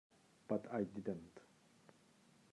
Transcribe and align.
But 0.47 0.65
I 0.73 0.85
didn't. 0.85 1.41